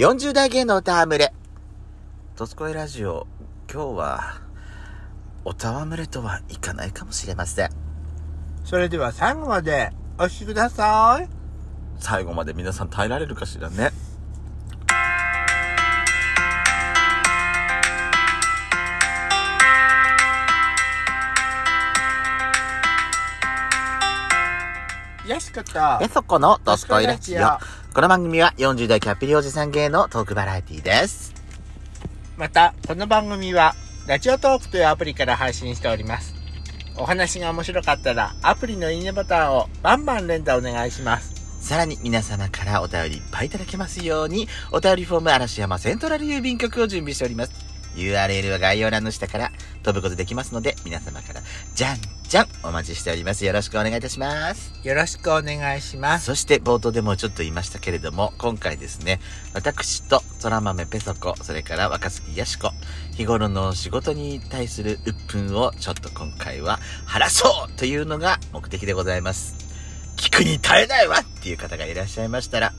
[0.00, 1.30] 40代芸能歌むれ。
[2.34, 3.26] トスコイラジオ、
[3.70, 4.40] 今日は、
[5.44, 7.70] おたわむれとはいかないかもしれません。
[8.64, 11.28] それでは最後までお聞きください。
[11.98, 13.90] 最後まで皆さん耐えられるかしらね。
[25.26, 25.78] よしこと。
[25.78, 27.79] やそこのトスコイラジオ。
[27.92, 31.34] この番組は40代キャッピリおじさん芸のトークバラエティです。
[32.36, 33.74] また、この番組は、
[34.06, 36.32] ラジオトークというアプリから配信しております。
[36.96, 41.34] お話が面白かったら、アプリのいいねボタンをバンバン連打お願いします。
[41.60, 47.52] さらに皆様からお便りいっぱいいただけますように、お便りフォーム嵐山セントラル郵便局を準備しております。
[47.96, 49.50] URL は概要欄の下から
[49.82, 51.42] 飛ぶことできますので、皆様から
[51.74, 51.98] じゃん
[52.28, 53.44] じゃんお待ちしております。
[53.44, 54.72] よろしくお願いいたします。
[54.84, 56.26] よろしくお願いします。
[56.26, 59.20] そして冒頭でもちょっと言いましたけれども、今回ですね、
[59.52, 62.70] 私と空豆ペソコ、それから若杉やしこ、
[63.16, 69.56] 日頃の仕事に対する鬱憤をちょっと今回は晴らそうというのが目的でございます。
[70.16, 72.72] 聞くに耐えないわっていう方がいらっしゃいましたら、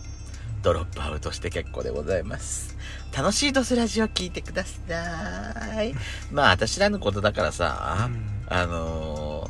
[0.62, 2.78] ドロップアウトして結構でございます。
[3.16, 5.94] 楽しいドスラジオ聞いてください。
[6.32, 8.10] まあ、私らのことだからさ、
[8.48, 9.50] あの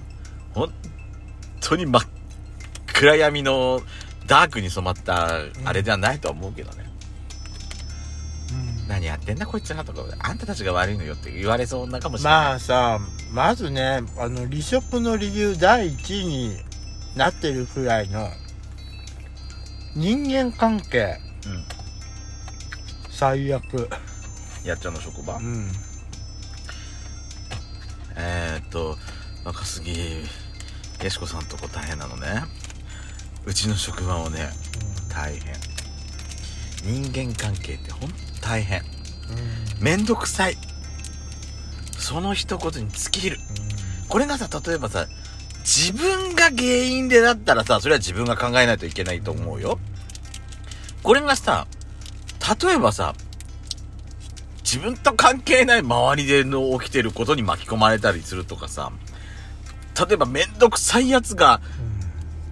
[0.53, 0.73] ー、本
[1.59, 2.03] 当に真っ
[2.93, 3.81] 暗闇の
[4.27, 6.89] ダークに染まったあれではないとは思うけどね。
[8.51, 12.39] うん何やってんだこいつらとか、あんたたちが悪いのよって言われそうなかもしれない。
[12.43, 12.99] まあさ、
[13.31, 16.57] まずね、あの、リショップのレビュー第1位に
[17.15, 18.29] なってるくらいの、
[19.95, 21.65] 人間関係、うん。
[23.09, 23.89] 最悪。
[24.63, 25.71] やっちゃんの職場、うん。
[28.15, 28.97] えー、っと、
[29.43, 30.23] 若杉
[31.03, 32.43] やしこさんとこ大変なのね。
[33.45, 34.49] うちの職場もね、
[35.09, 35.55] 大変。
[36.83, 38.83] 人間関係ってほんと大変。
[39.79, 40.57] めんどくさい。
[41.97, 43.37] その一言に尽きる。
[44.07, 45.07] これがさ、例えばさ、
[45.63, 49.79] 自分が原因でだったらさ、それは自分が考えないといけないと思うよ。
[51.03, 51.67] これがさ、
[52.63, 53.15] 例えばさ、
[54.63, 58.91] 自分と関係ない周りでの起きてることに巻き込まれたりするとかさ、
[60.07, 61.61] 例えばめんどくさいやつが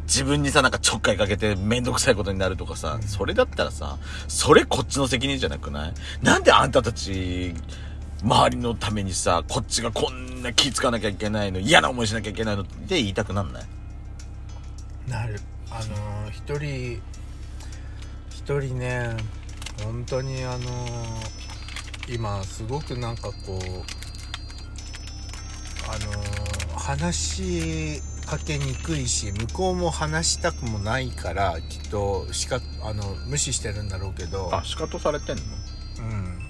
[0.04, 3.98] 自分にさ、なんかちょっかいかけてめんどくさいことになるとかさ、それだったらさ、
[4.28, 5.94] それこっちの責任じゃなくない？
[6.22, 7.54] なんであんたたち、
[8.24, 13.64] 周りのためにさ、こっちがこんな気ぃつかなきゃいけないの、嫌な思いしなきゃいけないのって言いたくなんない？
[15.08, 15.40] なる。
[15.72, 17.02] あのー一人
[18.30, 19.16] 一人ね
[19.84, 23.60] 本当にあのー今すごくなんかこう
[25.88, 34.54] あのー話しかけにくいし向こうも話したくもないからきっとしかあの無視してるんだろうけど。
[34.54, 35.44] あ、仕方されてんの？
[36.00, 36.49] うん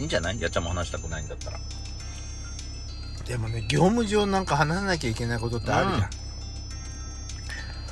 [0.00, 0.40] いいんじゃない？
[0.40, 1.60] やっちゃんも話したくないんだったら。
[3.26, 6.10] でもね業務上なんか話さなきゃいけないことってあるじゃん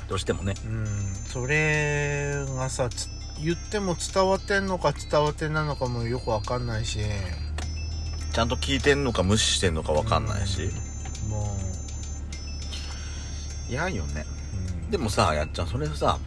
[0.09, 0.55] どうしてもね。
[0.65, 3.07] うん、それがさつ
[3.41, 6.99] 言っても伝わってんのか伝わってないのかもよくわかんないし
[8.33, 10.69] ちゃんと聞いてんのか無視してんのかわかんないし。
[11.29, 11.55] も
[13.69, 14.25] 嫌よね。
[14.53, 16.17] う、うんでもさ、やっちゃん、それさ、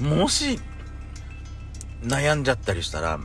[0.00, 0.58] もし、
[2.02, 3.20] 悩んじゃったりしたら、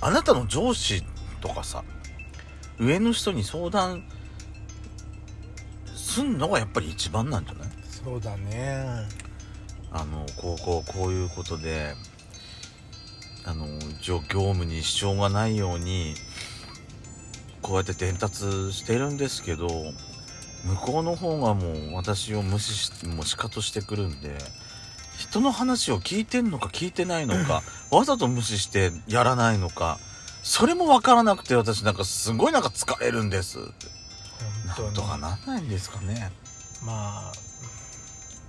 [0.00, 1.04] あなたの上司
[1.42, 1.84] とかさ、
[2.78, 4.02] 上の人に相談
[5.94, 7.68] すんのがやっぱり一番なんじゃない？
[7.82, 9.06] そうだね。
[9.90, 11.94] あの、こう、こう、こういうことで、
[13.44, 13.66] あの、
[14.00, 16.14] 一応業務に支障がないように、
[17.60, 24.38] こうやって伝達してるんですけど、向こうの方がもう私を無視し、もう仕方してくるんで、
[25.18, 29.98] 人の話を聞いてんのか聞いてないのか、わざと無視してやらないのか、
[30.42, 33.58] それもわからなくて私なんかすごいなんか疲れるんです。
[34.66, 36.32] なんとかなんないんですかね。
[36.84, 37.32] まあ。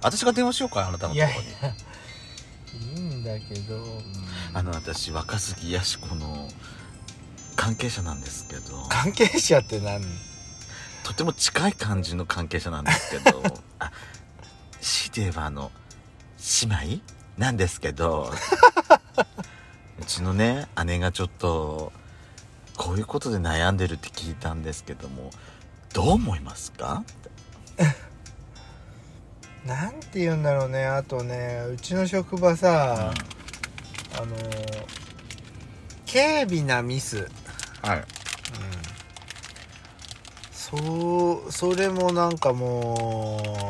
[0.01, 1.47] 私が電話しようか、あなたのところに。
[1.61, 1.73] や
[2.73, 4.01] いいんだけど、うん。
[4.53, 6.49] あの私若杉やしこの
[7.55, 8.85] 関係者なんですけど。
[8.89, 10.03] 関係者って何？
[11.03, 13.43] とても近い感じの関係者なんですけど。
[13.79, 13.91] あ
[14.81, 15.71] 強いて言えばあの
[16.61, 17.03] 姉妹
[17.37, 18.31] なんですけど
[20.03, 21.93] うちのね姉がちょっと
[22.75, 25.31] こういうことで悩んでるって聞いたんですけども
[25.93, 27.03] どう思いますか？
[29.65, 30.85] なんて言うんだろうね。
[30.85, 33.13] あとねうちの職場さ、
[34.17, 34.35] あの
[36.11, 37.29] 軽微なミス。
[37.81, 38.03] はい。
[40.51, 43.62] そうそれもなんかも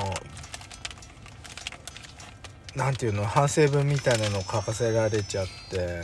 [2.76, 6.02] うなんていうの反省文みたいなのを書かせられちゃって。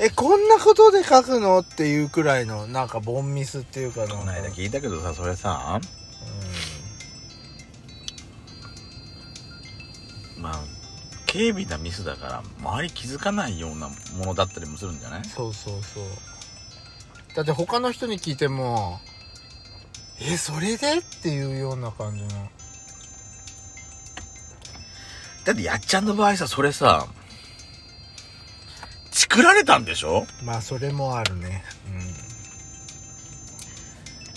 [0.00, 4.06] えこんなことで書くのっていうくらいのなんかボンミスっていうかな。
[4.06, 5.80] んかこの間聞いたけどさそれさ。
[10.38, 10.60] まあ
[11.30, 15.24] 軽微なミスだから周り気づかないようなものだったりもするんじゃない？
[15.24, 16.04] そうそうそう。
[17.34, 19.00] だって他の人に聞いても
[20.20, 20.98] えそれで？
[20.98, 22.28] っていうような感じの
[25.48, 27.06] だってやっちゃんの場合さそれさ
[29.10, 30.26] 作られたんでしょ？
[30.44, 31.64] まあそれもあるね。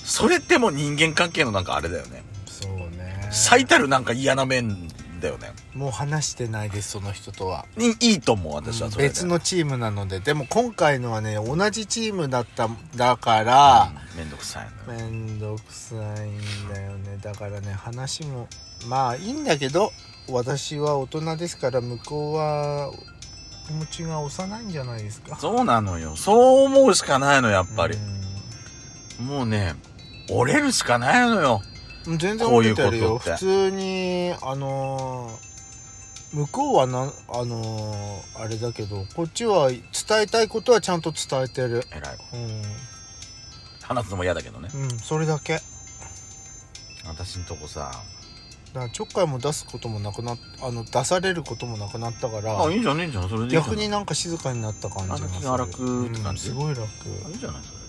[0.06, 2.24] それってもう人間関係のなんかあれだよね。
[2.46, 3.28] うんそうね。
[3.30, 4.88] 最たるなんか嫌な面
[5.19, 5.52] だよね。
[5.74, 7.66] もう話してないですその人とは。
[7.78, 9.10] いいいと思う私はそれで。
[9.10, 10.22] 別のチームなので。
[10.22, 17.18] でも今回のはね同じチームだっただから、うんめんどくさいのめんどくさいんだよね。
[17.22, 18.48] だからね話も
[18.88, 19.92] まあいいんだけど
[20.29, 22.91] 私は大人ですから向こうは
[23.68, 25.38] 気持ちが幼いんじゃないですか。
[25.38, 26.15] そうなのよ。
[26.15, 27.97] そう思うしかないのやっぱり。
[29.19, 29.75] う、もうね
[30.29, 31.62] 折れるしかないのよ。
[32.09, 33.18] ん全然折れてるよ。
[33.18, 35.51] 普通にあのー
[36.33, 39.81] 向こうはなあのーあれだけどこっちは伝
[40.21, 41.83] えたいことはちゃんと伝えてる。
[41.95, 42.17] えらい。
[42.33, 42.62] うん。
[43.83, 44.69] 話すのも嫌だけどね。
[44.74, 45.59] うんそれだけ。
[47.06, 47.91] 私んとこさ
[48.73, 55.27] だからちょっかいも出すこともなくなっあの出されることもなくなったからあいいじゃんいいじゃんそれで逆になんか静かになった感じがする。
[55.27, 56.50] あ気が楽って感じ。
[56.50, 56.83] うんすごい楽、
[57.25, 57.85] あいいじゃないそれで、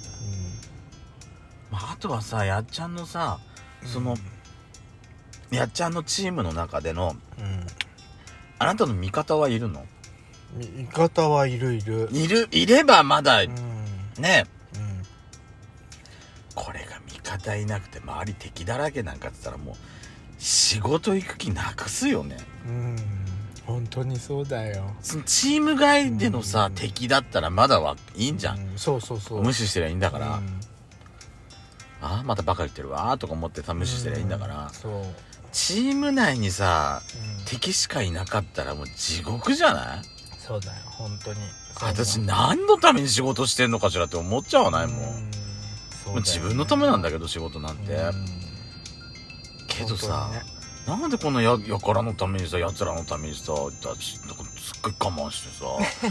[1.70, 3.38] まあ、あとはさやっちゃんのさ
[3.84, 4.17] その、
[5.50, 7.67] やっちゃんのチームの中でのうん。
[8.58, 9.85] あなたの味方はいるの？
[10.56, 12.08] 味方はいるいる。
[12.12, 12.49] いる？
[12.50, 13.55] いればまだうん。
[14.19, 14.46] ね。
[14.75, 15.02] うん。
[16.55, 19.76] これが味方いなくて周り敵だらけなんかって言ったらもう
[20.43, 22.37] 仕事行く気なくすよね。
[22.67, 22.97] うん。
[23.65, 24.91] 本当にそうだよ。
[25.00, 26.75] そのチーム外でのさ、うん。
[26.75, 29.43] 敵だったらまだはいいんじゃん、うそうそうそう。
[29.43, 30.61] 無視してりゃいいんだから、うん。
[32.03, 34.71] ああまたバカ言ってるわーとか思ってさ無視してりゃいいんだから、うん。
[34.71, 35.15] そう、うん
[35.53, 37.03] チーム内にさ
[37.45, 40.03] 敵しかいなかったらもう地獄じゃない？
[40.38, 41.41] そうだよ本当に。
[41.83, 44.87] 私何のために仕事してんのかしらって思っちゃわない？
[44.87, 45.11] もん、も
[46.15, 47.99] う自分のためなんだけど仕事なんて、
[49.77, 50.31] けどさ、
[50.87, 55.49] なんでこんなややからのためにさ奴らのためにさだちなんかすっごい我慢して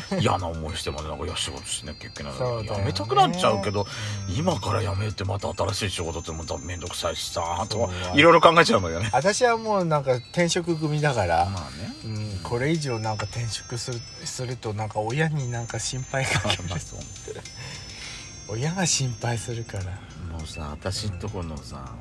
[0.09, 2.77] さ嫌な思いしてまでなんかいや仕事しなきゃいけないのに、ね。
[2.77, 3.87] やめたくなっちゃうけど、うん
[4.33, 9.09] 今からやめてまた新しい仕事ってまた面倒くさいしさとかいろいろ考えちゃうのよね。
[9.11, 11.93] 私はもうなんか転職組だから、まあね。
[12.05, 16.63] うん、これ以上なんか転職するするとなんか親になんか心配かける。
[18.47, 19.83] 親が心配するから。
[20.31, 21.93] もうさ私んとこのさ、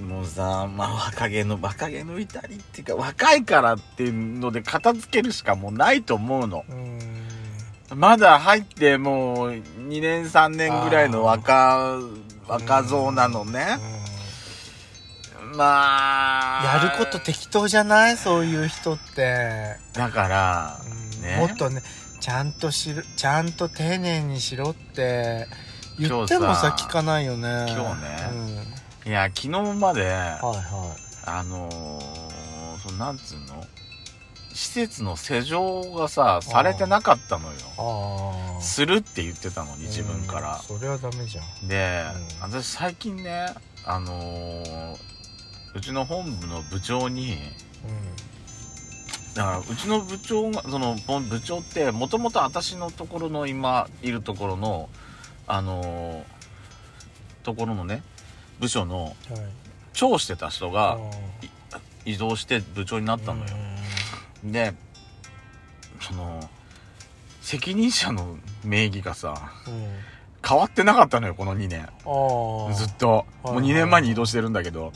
[0.00, 6.64] もうさまあ若気の若気の至りっていうか若いからっていうので片付けるしかもうないと思うの。
[6.68, 6.98] うん。
[7.94, 11.98] まだ入ってもう2年3年ぐらいの若
[12.48, 13.78] 若造なのね。
[15.56, 16.78] まあ。
[16.78, 18.16] やること適当じゃない？
[18.16, 21.22] そういう人って、だからうん。
[21.22, 21.36] ね。
[21.36, 21.82] もっとね
[22.18, 25.46] ちゃんとしろちゃんと丁寧にしろって。
[25.98, 27.66] 言ってもさ聞かないよね。
[27.68, 30.96] 今日ねうんいや昨日まではいは
[31.26, 33.64] あのー、そのなんつうの？
[34.54, 38.60] 施設の施錠がさされてなかったのよ。
[38.60, 40.56] するって言ってたのに自分から。
[40.56, 41.68] うん、それはダメじゃん。
[41.68, 42.04] で、
[42.42, 42.52] うん。
[42.52, 43.46] 私最近ね
[43.84, 44.96] あのー
[45.74, 47.38] うちの本部の部長に
[49.34, 54.90] だからうちの部長がそのぼ部長ってもともと私のところの今いるところの
[55.46, 56.22] あのー
[57.42, 58.02] ところのね
[58.62, 59.16] 部署の
[59.92, 60.96] 長してた人が
[61.72, 63.46] あ移動して部長になったのよ、
[64.44, 64.72] で
[66.00, 66.48] その
[67.40, 69.34] 責任者の名義がさ
[69.66, 69.74] うん。
[69.74, 69.90] うん
[70.44, 71.88] 変わってなかったのよこの2年。
[72.74, 73.24] ずっと。
[73.44, 74.92] はいもう2年前に移動してるんだけど。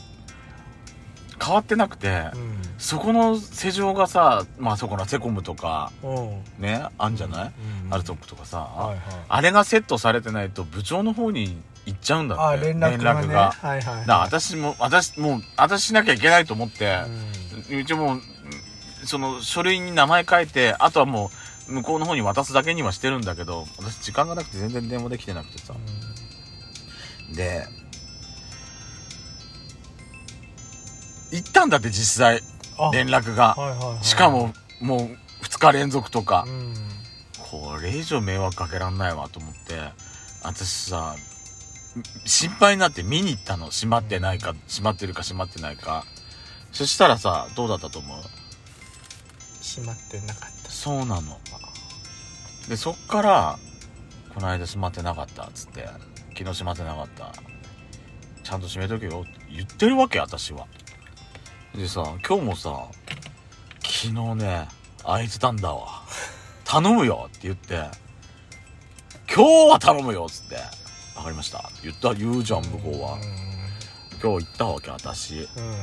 [1.41, 2.61] 変わってなくてうん。
[2.77, 6.43] そこの施錠がさまあそこのセコムとかうん。
[6.61, 7.53] ねあんじゃない、
[7.85, 8.97] うんアルトップとかさ、はいはい。
[9.29, 11.57] あれがセットされてないと部長の方に
[11.87, 12.43] 行っちゃうんだって。
[12.43, 13.27] あ連絡がね。
[13.27, 13.51] が。
[13.51, 14.05] はいはいはい。
[14.05, 16.99] だ私も私もう私しなきゃいけないと思って、
[17.71, 18.21] うちもうん
[19.05, 21.31] その書類に名前書いてあとはも
[21.69, 25.73] う向こうの方に渡すだけにはしてるんだけど私時間がなくて全然電話できてなくてさ。
[27.33, 27.65] で
[31.31, 32.41] 行ったんだって実際。
[32.79, 33.55] あ連絡が。
[33.55, 36.43] はいはいはいしかももう2日連続とか。
[36.45, 36.73] うん。
[37.49, 39.79] これ以上迷惑かけらんないわと思って。
[40.43, 41.15] 私さ
[42.25, 43.67] 心配になって見に行ったの？
[43.67, 44.53] 閉まってないか？
[44.67, 46.05] 閉まってるか閉まってないか。
[46.71, 48.17] そしたらさどうだったと思う？
[49.61, 50.69] 閉まってなかった。
[50.71, 51.39] そうなの。
[52.67, 53.59] でそっから
[54.33, 55.87] この間閉まってなかったっつって
[56.37, 57.31] 昨日閉まってなかった。
[58.43, 59.21] ちゃんと閉めとけよ。
[59.21, 60.67] って言ってるわけ私は。
[61.75, 62.87] でさ今日もさ
[63.83, 64.67] 昨日ね
[65.03, 66.03] 空いてたんだわ。
[66.65, 67.85] 頼むよって言って
[69.33, 70.57] 今日は頼むよっつって
[71.17, 71.59] 分かりました。
[71.59, 73.17] って言った言うじゃん向こうは。
[74.21, 75.47] 今日行ったわけ私。
[75.57, 75.67] うん。
[75.67, 75.73] うん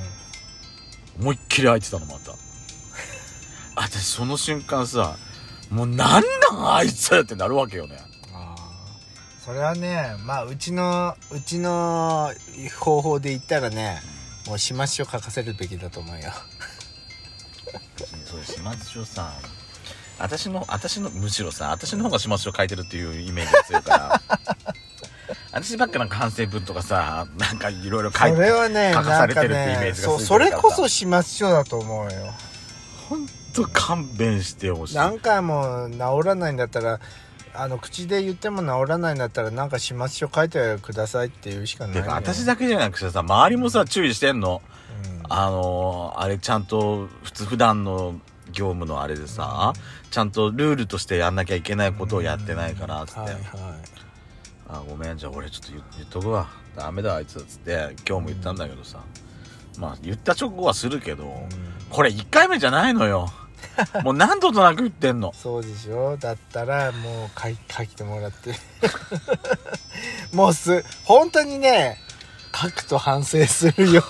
[1.20, 2.32] 思いっきり空いてたのまた。
[3.76, 5.16] 私その瞬間さ
[5.70, 6.22] もうなん
[6.52, 7.98] なんあいつってなるわけよね。
[9.44, 12.32] それはねまあうちのうちの
[12.80, 14.00] 方法で言ったらね
[14.46, 16.32] もう始末書書かせるべきだと思うよ。
[18.24, 19.32] そう始末書さ
[20.18, 24.22] 私の私のむしろさ私の方が始末書書いてるっていうイメージが強いから
[25.54, 32.34] 私ばっかなんか反省文とかさなんかいろいろ書そいてれはね書かされてるってイメージがそうそれこそ始末書だと思うよ。
[33.08, 34.96] ほんと勘弁してほしい。
[34.96, 36.98] 何回も治らないんだったら
[37.54, 44.60] あの口で言っても治らないんだったらなんか始末書書いてくださいって言うしかない私だけじゃなくてさ周りもさ注意してんの。
[45.22, 45.22] うん。
[45.28, 48.20] あのーあれちゃんと普通普段の
[48.50, 49.72] 業務のあれでさ、
[50.10, 53.40] ちゃんとルールとしてやんなきゃいけないことをやってないからつって、はいはい
[54.68, 56.48] あごめんじゃあ俺ちょっと言言っとくわ。
[56.76, 59.00] ダメだあいつっつって今日も言ったんだけどさ、
[59.78, 61.48] まあ言った直後はするけど、うん。
[61.90, 63.30] これ1回目じゃないのよ。
[64.04, 65.32] もう何度となく言ってんの。
[65.34, 66.16] そうでしょ？
[66.16, 68.54] だったらもう書い書いてもらって。
[70.32, 71.98] もうす本当にね
[72.54, 74.04] 書くと反省するよ。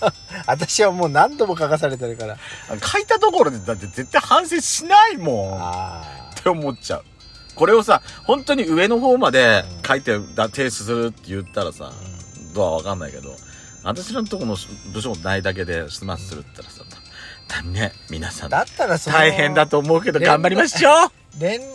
[0.46, 2.36] 私はもう何度も書かされてるから。
[2.80, 5.56] 書いたところでだって絶対反省しないもん。
[5.56, 7.04] っあて思っちゃう
[7.54, 11.92] これをさ本当に上の方まで書いてだ提出するって言ったらさ、
[12.54, 13.34] どうは分かんないけど
[13.82, 14.56] 私のとこの
[14.92, 17.02] 部署ないだけで済ますするって言ったらさ、
[17.48, 18.50] だね皆さん。
[18.50, 21.40] だったらその大変だと思うけど頑張りましょう。
[21.40, 21.72] 連